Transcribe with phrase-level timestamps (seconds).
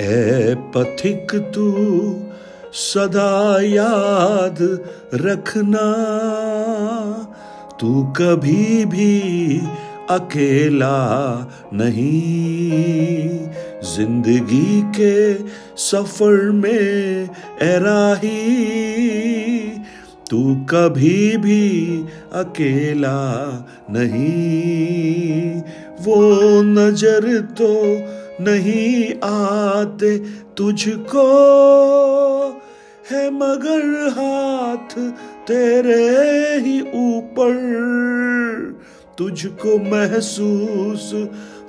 [0.00, 1.68] ए पथिक तू
[2.74, 4.58] सदा याद
[5.14, 5.86] रखना।
[7.80, 9.14] तू कभी भी
[10.10, 10.98] अकेला
[11.74, 13.28] नहीं।
[13.94, 15.16] ज़िंदगी के
[15.80, 17.28] सफ़र में
[17.62, 18.36] एराही
[20.30, 20.40] तू
[20.70, 21.66] कभी भी
[22.34, 23.18] अकेला
[23.90, 25.60] नहीं।
[26.04, 26.20] वो
[26.62, 27.72] नज़र तो
[28.40, 30.18] नहीं आते
[30.56, 31.28] तुझको।
[33.10, 35.12] है मगर हाथ
[35.46, 37.54] तेरे ही ऊपर।
[39.18, 41.12] तुझको महसूस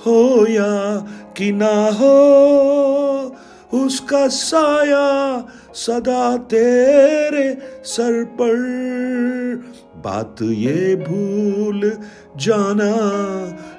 [0.05, 0.97] हो या
[1.37, 3.35] कि ना हो,
[3.73, 8.55] उसका साया सदा तेरे सर पर।
[9.97, 11.97] बात ये भूल
[12.37, 12.95] जाना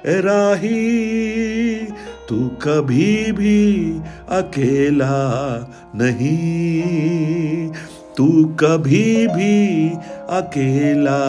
[0.07, 1.01] राही
[2.31, 5.15] तू कभी भी अकेला
[5.95, 7.69] नहीं।
[8.17, 9.89] तू कभी भी
[10.29, 11.19] अकेला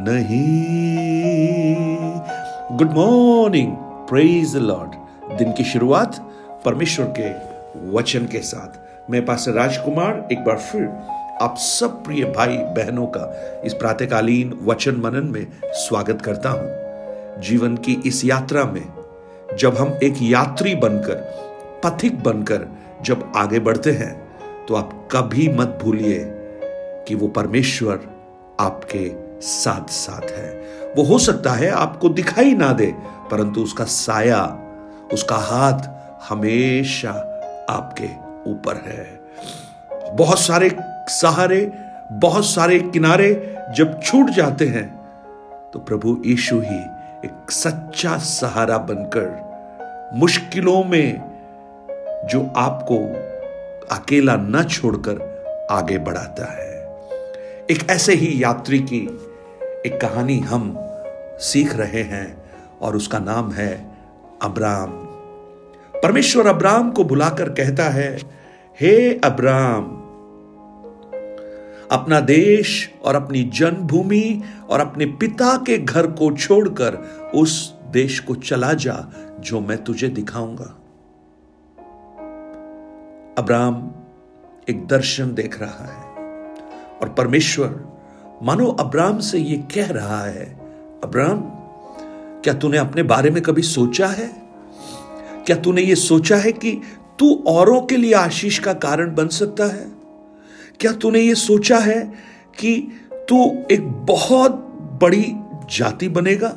[0.00, 0.66] नहीं।
[2.78, 3.72] गुड मॉर्निंग
[4.08, 4.90] प्रेज लॉर्ड
[5.38, 6.16] दिन की शुरुआत
[6.64, 7.32] परमेश्वर के
[7.90, 10.86] वचन के साथ। मैं पास राजकुमार, एक बार फिर
[11.42, 17.76] आप सब प्रिय भाई बहनों का इस प्रातकालीन वचन मनन में स्वागत करता हूँ। जीवन
[17.76, 19.01] की इस यात्रा में
[19.56, 21.14] जब हम एक यात्री बनकर,
[21.84, 22.66] पथिक बनकर
[23.02, 24.14] जब आगे बढ़ते हैं
[24.66, 26.24] तो आप कभी मत भूलिए
[27.08, 28.00] कि वो परमेश्वर
[28.60, 29.10] आपके
[29.42, 30.50] साथ साथ है।
[30.96, 32.92] वो हो सकता है आपको दिखाई ना दे,
[33.30, 34.42] परंतु उसका साया,
[35.12, 35.88] उसका हाथ
[36.30, 37.10] हमेशा
[37.70, 38.08] आपके
[38.50, 40.70] ऊपर है। बहुत सारे
[41.10, 41.60] सहारे,
[42.12, 43.32] बहुत सारे किनारे
[43.76, 44.86] जब छूट जाते हैं
[45.72, 46.80] तो प्रभु यीशु ही
[47.24, 51.12] एक सच्चा सहारा बनकर मुश्किलों में
[52.30, 52.96] जो आपको
[53.96, 55.20] अकेला न छोड़कर
[55.70, 56.72] आगे बढ़ाता है।
[57.70, 59.30] एक ऐसे ही यात्री की
[59.86, 60.74] एक कहानी हम
[61.40, 62.42] सीख रहे हैं
[62.80, 63.90] और उसका नाम है
[64.42, 64.90] अब्राम।
[66.02, 68.18] परमेश्वर अब्राम को बुलाकर कहता है,
[68.80, 70.01] हे अब्राम
[71.92, 76.94] अपना देश और अपनी जन्मभूमि और अपने पिता के घर को छोड़कर
[77.34, 80.78] उस देश को चला जा, जो मैं तुझे दिखाऊँगा।
[83.38, 83.90] अब्राम
[84.68, 86.14] एक दर्शन देख रहा है
[87.02, 87.98] और परमेश्वर,
[88.42, 90.44] मानो अब्राम से यह कह रहा है
[91.04, 91.40] अब्राम
[92.40, 94.42] क्या तूने अपने बारे में कभी सोचा है?
[95.46, 96.80] क्या तूने ये सोचा है कि
[97.18, 100.01] तू औरों के लिए आशीष का कारण बन सकता है?
[100.82, 102.12] क्या तूने ये सोचा है
[102.60, 104.50] कि तू एक बहुत
[105.02, 105.26] बड़ी
[105.76, 106.48] जाति बनेगा?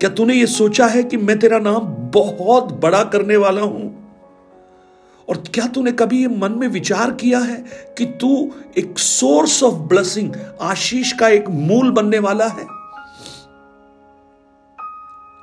[0.00, 1.80] क्या तूने ये सोचा है कि मैं तेरा नाम
[2.14, 4.12] बहुत बड़ा करने वाला हूँ?
[5.28, 7.64] और क्या तूने कभी ये मन में विचार किया है
[7.98, 12.66] कि तू एक सोर्स ऑफ़ ब्लेसिंग आशीष का एक मूल बनने वाला है?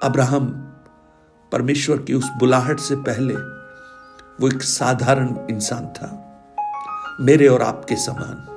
[0.03, 0.45] अब्राहम
[1.51, 3.33] परमेश्वर की उस बुलाहट से पहले
[4.41, 6.22] वो एक साधारण इंसान था।
[7.22, 8.47] मेरे और आपके समान।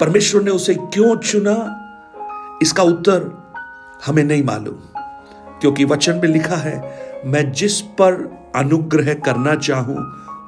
[0.00, 1.80] परमेश्वर ने उसे क्यों चुना?
[2.62, 3.44] इसका उत्तर
[4.06, 4.74] हमें नहीं मालूम,
[5.60, 6.76] क्योंकि वचन में लिखा है,
[7.26, 8.14] मैं जिस पर
[8.56, 9.96] अनुग्रह करना चाहूँ,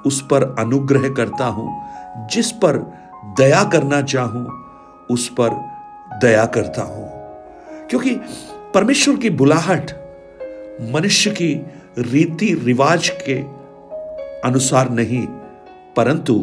[0.06, 1.82] उस पर अनुग्रह करता हूँ।
[2.28, 2.76] जिस पर
[3.38, 4.46] दया करना चाहूँ,
[5.10, 5.50] उस पर
[6.20, 7.08] दया करता हूँ।
[7.90, 8.14] क्योंकि
[8.74, 9.90] परमेश्वर की बुलाहट
[10.94, 11.54] मनुष्य की
[11.98, 13.40] रीति रिवाज के
[14.48, 15.26] अनुसार नहीं,
[15.96, 16.34] परंतु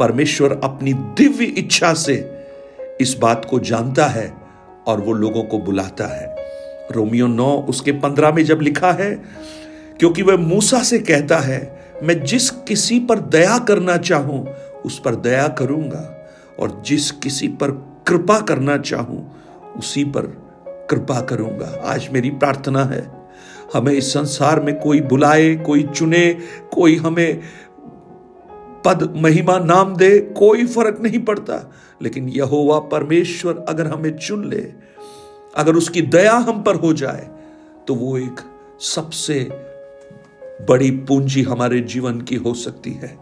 [0.00, 2.14] परमेश्वर अपनी दिव्य इच्छा से
[3.00, 4.32] इस बात को जानता है
[4.86, 6.36] और वो लोगों को बुलाता है।
[6.90, 9.14] रोमियो नौ उसके पंद्रह में जब लिखा है,
[9.98, 14.46] क्योंकि वह मूसा से कहता है, मैं जिस किसी पर दया करना चाहूँ,
[14.84, 16.28] उस पर दया करूँगा,
[16.60, 17.70] और जिस किसी पर
[18.06, 19.36] कृपा करना चाहूँ,
[19.76, 20.26] उसी पर
[20.90, 23.10] कृपा करूँगा। आज मेरी प्रार्थना है,
[23.74, 26.36] हमें इस संसार में कोई बुलाए, कोई चुने,
[26.72, 27.40] कोई हमें
[28.86, 31.72] पद, महिमा, नाम दे, कोई फ़र्क नहीं पड़ता।
[32.02, 34.72] लेकिन यहोवा परमेश्वर अगर हमें चुन ले,
[35.56, 37.28] अगर उसकी दया हम पर हो जाए
[37.88, 38.40] तो वो एक
[38.80, 39.48] सबसे
[40.68, 43.18] बड़ी पूंजी हमारे जीवन की हो सकती है।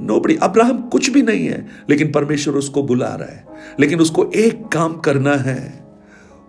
[0.00, 3.46] नोबड़ी अब्राहम कुछ भी नहीं है, लेकिन परमेश्वर उसको बुला रहा है।
[3.80, 5.84] लेकिन उसको एक काम करना है,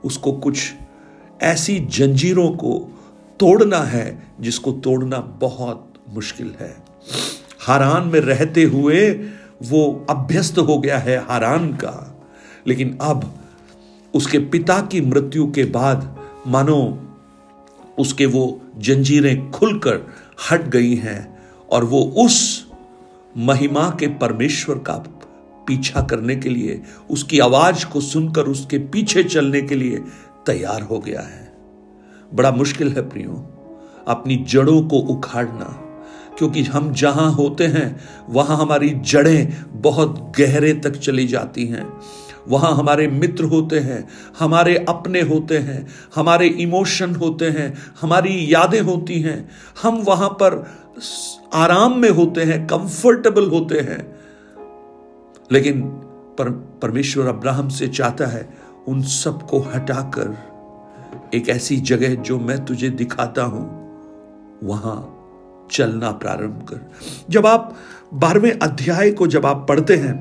[0.06, 0.72] उसको कुछ
[1.42, 3.00] ऐसी जंजीरों को
[3.40, 6.91] तोड़ना है, जिसको तोड़ना बहुत मुश्किल है।
[7.62, 9.12] हारान में रहते हुए
[9.64, 12.24] वो अभ्यस्त हो गया है हारान का।
[12.68, 13.34] लेकिन अब
[14.16, 17.08] उसके पिता की मृत्यु के बाद, मानो
[18.00, 20.14] उसके वो जंजीरें खुलकर
[20.52, 22.68] हट गई हैं और वो उस
[23.38, 24.94] महिमा के परमेश्वर का
[25.68, 29.98] पीछा करने के लिए, उसकी आवाज़ को सुनकर उसके पीछे चलने के लिए
[30.46, 31.54] तैयार हो गया है।
[32.34, 33.34] बड़ा मुश्किल है प्रियो,
[34.08, 35.91] अपनी जड़ों को उखाड़ना।
[36.38, 42.00] क्योंकि हम जहाँ होते हैं वहाँ हमारी जड़ें बहुत गहरे तक चली जाती हैं।
[42.48, 44.08] वहाँ हमारे मित्र होते हैं
[44.40, 49.50] हमारे अपने होते हैं हमारे इमोशन होते हैं हमारी यादें होती हैं।
[49.82, 50.72] हम वहाँ पर
[51.54, 54.16] आराम में होते हैं कंफर्टेबल होते हैं।
[55.52, 55.82] लेकिन
[56.40, 56.50] पर,
[56.82, 58.54] परमेश्वर अब्राहम से चाहता है
[58.88, 60.38] उन सबको हटाकर
[61.34, 63.64] एक ऐसी जगह जो मैं तुझे दिखाता हूँ
[64.64, 65.21] वहाँ
[65.72, 66.80] चलना प्रारंभ कर।
[67.30, 67.76] जब आप
[68.14, 70.14] बारहवें अध्याय को जब आप पढ़ते हैं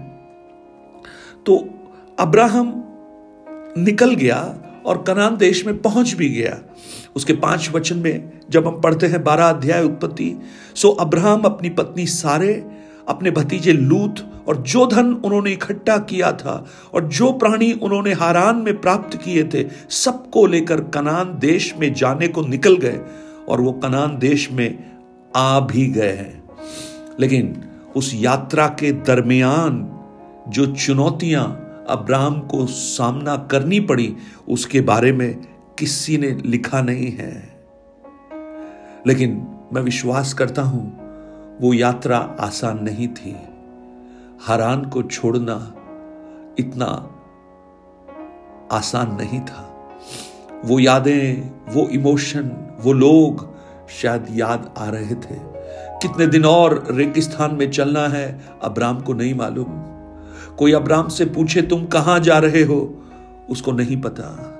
[1.47, 1.56] तो
[2.19, 2.73] अब्राहम
[3.79, 4.37] निकल गया
[4.87, 6.58] और कनान देश में पहुँच भी गया।
[7.17, 10.35] उसके पाँच वचन में जब हम पढ़ते हैं बारह अध्याय उत्पत्ति,
[10.75, 12.52] सो अब्राहम अपनी पत्नी सारे,
[13.08, 16.64] अपने भतीजे लूत और जो धन उन्होंने इकट्ठा किया था
[16.94, 22.29] और जो प्राणी उन्होंने हारान में प्राप्त किए थे, सबको लेकर कनान देश में जाने
[22.29, 23.00] को निकल गए
[23.49, 24.69] और वो कनान देश में
[25.37, 26.44] आ भी गए हैं।
[27.21, 27.65] लेकिन
[27.97, 30.00] उस यात्रा के दरमियान
[30.49, 34.17] जो चुनौतियाँ अब्राहम को सामना करनी पड़ी,
[34.49, 35.38] उसके बारे में
[35.79, 37.65] किसी ने लिखा नहीं है।
[39.06, 41.00] लेकिन मैं विश्वास करता हूँ,
[41.61, 43.37] वो यात्रा आसान नहीं थी।
[44.47, 45.75] हरान को छोड़ना
[46.59, 47.15] इतना
[48.73, 49.91] आसान नहीं था।
[50.65, 53.50] वो यादें, वो इमोशन, वो लोग
[53.90, 55.60] शायद याद आ रहे थे।
[56.02, 59.66] कितने दिन और रेगिस्तान में चलना है अब्राम को नहीं मालूम।
[60.56, 63.04] कोई अब्राम से पूछे, तुम कहाँ जा रहे हो?
[63.50, 64.56] उसको नहीं पता।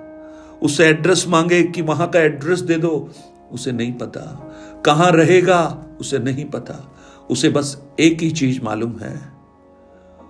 [0.63, 3.11] उससे एड्रेस मांगे कि वहाँ का एड्रेस दे दो,
[3.53, 4.55] उसे नहीं पता।
[4.85, 6.97] कहाँ रहेगा, उसे नहीं पता।
[7.31, 9.33] उसे बस एक ही चीज़ मालूम है।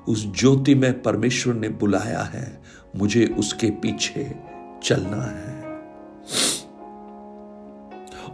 [0.08, 2.62] उस ज्योति में परमेश्वर ने बुलाया है,
[2.96, 4.36] मुझे उसके पीछे
[4.82, 5.59] चलना है।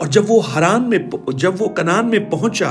[0.00, 2.70] और जब वो हरान में जब वो कनान में पहुँचा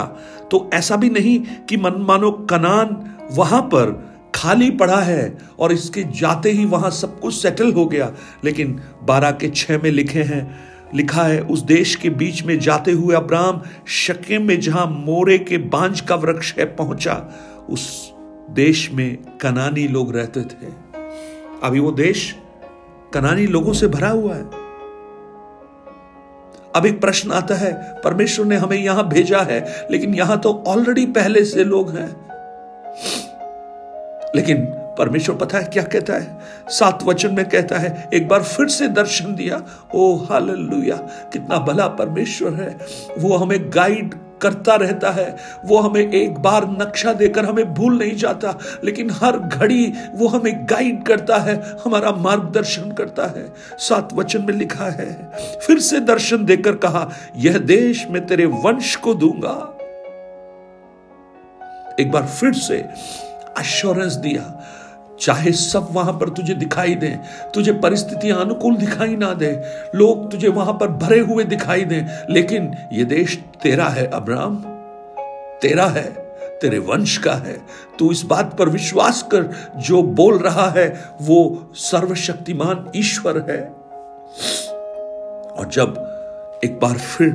[0.51, 1.39] तो ऐसा भी नहीं
[1.69, 2.98] कि मन मानो कनान
[3.31, 3.94] वहाँ पर
[4.36, 8.12] खाली पड़ा है और इसके जाते ही वहाँ सब कुछ सेटल हो गया।
[8.44, 10.60] लेकिन बारह के छह में लिखे हैं,
[10.95, 15.57] लिखा है, उस देश के बीच में जाते हुए अब्राम शके में जहाँ मोरे के
[15.57, 17.16] बांझ का वृक्ष है पहुँचा,
[17.69, 18.12] उस
[18.51, 20.74] देश में कनानी लोग रहते थे।
[21.63, 22.36] अभी वो देश
[23.13, 24.65] कनानी लोगों से भरा हुआ है।
[26.75, 27.74] अब एक प्रश्न आता है,
[28.04, 32.07] परमेश्वर ने हमें यहाँ भेजा है, लेकिन यहाँ तो ऑलरेडी पहले से लोग हैं।
[34.36, 34.66] लेकिन
[34.98, 36.38] परमेश्वर पता है क्या कहता है?
[36.69, 39.62] सात वचन में कहता है, एक बार फिर से दर्शन दिया,
[39.95, 40.95] ओ हालेलुया,
[41.33, 42.78] कितना भला परमेश्वर है,
[43.18, 45.36] वो हमें गाइड करता रहता है।
[45.66, 50.66] वो हमें एक बार नक्शा देकर हमें भूल नहीं जाता, लेकिन हर घड़ी वो हमें
[50.70, 51.56] गाइड करता है,
[51.86, 53.46] हमारा मार्गदर्शन करता है।
[53.78, 55.14] सात वचन में लिखा है,
[55.68, 59.56] फिर से दर्शन देकर कहा, यह देश मैं तेरे वंश को दूँगा।
[62.00, 62.78] एक बार फिर से
[63.58, 64.44] अश्योरेंस दिया।
[65.20, 67.20] चाहे सब वहाँ पर तुझे दिखाई दे,
[67.54, 69.52] तुझे परिस्थितियाँ अनुकूल दिखाई ना दे,
[69.96, 74.56] लोग तुझे वहाँ पर भरे हुए दिखाई दे, लेकिन ये देश तेरा है अब्राम
[75.62, 76.04] तेरा है,
[76.62, 77.57] तेरे वंश का है।
[78.00, 80.88] तू इस बात पर विश्वास कर, जो बोल रहा है,
[81.22, 83.62] वो सर्वशक्तिमान ईश्वर है।
[85.52, 87.31] और जब एक बार फिर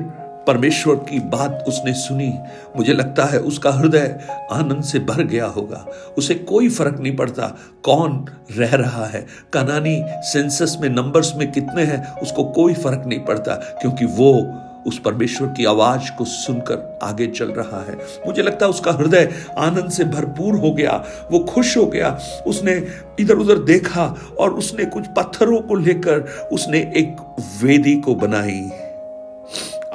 [0.47, 2.39] परमेश्वर की बात उसने सुनी।
[2.77, 4.21] मुझे लगता है उसका हृदय
[4.53, 5.87] आनंद से भर गया होगा।
[6.19, 11.83] उसे कोई फ़र्क नहीं पड़ता कौन रह रहा है। कनानी सेंसस में नंबर्स में कितने
[11.83, 14.55] हैं, उसको कोई फ़र्क नहीं पड़ता, क्योंकि वो
[14.87, 19.33] उस परमेश्वर की आवाज़ को सुनकर आगे चल रहा है। मुझे लगता है उसका हृदय
[19.59, 22.87] आनंद से भरपूर हो गया। वो खुश हो गया। उसने
[23.21, 28.71] इधर उधर देखा और उसने कुछ पत्थरों को लेकर उसने एक वेदी को बनाई।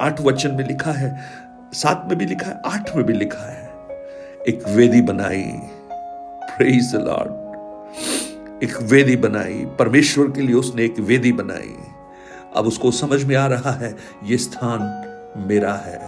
[0.00, 1.16] आठ वचन में लिखा है,
[1.72, 3.64] सात में भी लिखा है, आठ में भी लिखा है।
[4.48, 5.44] एक वेदी बनाई
[6.56, 11.74] प्रेज लॉर्ड एक वेदी बनाई, परमेश्वर के लिए उसने एक वेदी बनाई।
[12.56, 14.80] अब उसको समझ में आ रहा है, ये स्थान
[15.48, 15.98] मेरा है।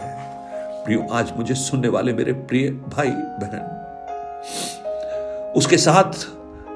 [0.84, 3.76] प्रियो, आज मुझे सुनने वाले मेरे प्रिय भाई बहन
[5.56, 6.12] उसके साथ,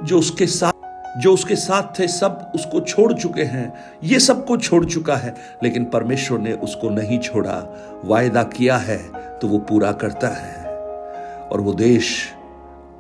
[0.04, 0.81] जो उसके साथ
[1.19, 5.85] जो उसके साथ थे, सब उसको छोड़ चुके हैं। ये सबको छोड़ चुका है, लेकिन
[5.85, 7.66] परमेश्वर ने उसको नहीं छोड़ा।
[8.04, 8.99] वायदा किया है
[9.38, 10.66] तो वो पूरा करता है।
[11.49, 12.33] और वो देश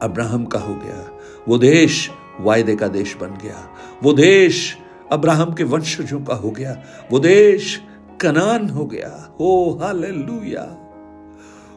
[0.02, 3.68] अब्राहम का हो गया। वो देश वायदे का देश बन गया।
[4.02, 4.76] वो देश
[5.12, 7.80] अब्राहम के वंशजों का हो गया। वो देश
[8.20, 10.78] कनान हो गया। हो, hallelujah.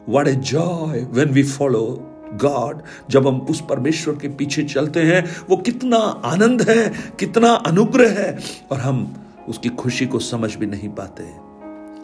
[0.08, 5.56] What a joy we follow God जब हम उस परमेश्वर के पीछे चलते हैं, वो
[5.56, 6.88] कितना आनंद है,
[7.20, 8.38] कितना अनुग्रह है,
[8.70, 9.14] और हम
[9.48, 11.46] उसकी खुशी को समझ भी नहीं पाते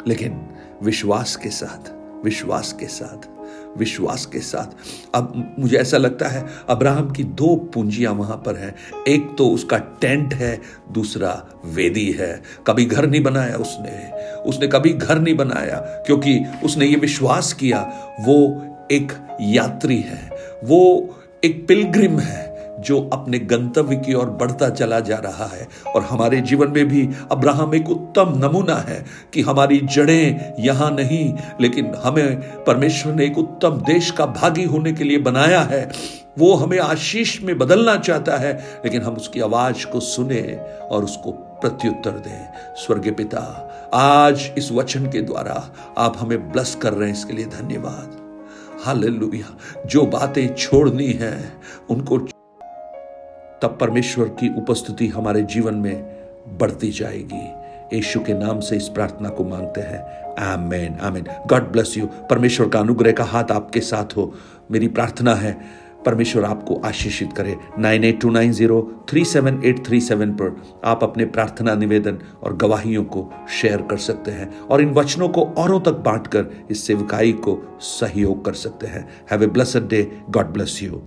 [0.06, 0.40] लेकिन
[0.82, 1.92] विश्वास के साथ,
[2.24, 3.28] विश्वास के साथ,
[3.78, 4.66] विश्वास के साथ।
[5.14, 8.74] अब मुझे ऐसा लगता है, अब्राहम की दो पूंजियाँ वहाँ पर हैं।
[9.08, 10.60] एक तो उसका टेंट है,
[10.92, 14.10] दूसरा वेदी है। कभी घर नहीं बनाया उसने।
[14.42, 17.80] उसने कभी घर नहीं बनाया, क्योंकि उसने ये विश्वास किया,
[18.20, 20.30] वो एक यात्री है।
[20.64, 26.02] वो एक पिलग्रिम है जो अपने गंतव्य की ओर बढ़ता चला जा रहा है और
[26.02, 31.92] हमारे जीवन में भी अब्राहम एक उत्तम नमूना है कि हमारी जड़ें यहाँ नहीं, लेकिन
[32.04, 35.90] हमें परमेश्वर ने एक उत्तम देश का भागी होने के लिए बनाया है।
[36.38, 38.52] वो हमें आशीष में बदलना चाहता है,
[38.84, 40.42] लेकिन हम उसकी आवाज़ को सुने
[40.82, 43.40] और उसको प्रत्युत्तर दें। स्वर्ग पिता,
[43.94, 45.62] आज इस वचन के द्वारा
[45.98, 48.21] आप हमें ब्लस कर रहे हैं, इसके लिए धन्यवाद।
[48.82, 51.52] हालेलुया। जो बातें छोड़नी है,
[51.90, 52.18] उनको
[53.62, 56.02] तब परमेश्वर की उपस्थिति हमारे जीवन में
[56.58, 57.62] बढ़ती जाएगी।
[57.96, 61.26] यीशु के नाम से इस प्रार्थना को मांगते हैं। Amen amen.
[61.46, 62.06] God bless you.
[62.06, 64.34] परमेश्वर का अनुग्रह का हाथ आपके साथ हो।
[64.70, 69.84] मेरी प्रार्थना है परमेश्वर आपको आशीषित करे। Nine eight two nine zero three seven eight
[69.86, 73.28] three seven पर आप अपने प्रार्थना निवेदन और गवाहियों को
[73.60, 78.44] शेयर कर सकते हैं और इन वचनों को औरों तक बांटकर इस सेवकाई को सहयोग
[78.44, 81.00] कर सकते हैं। Have a blessed day God bless you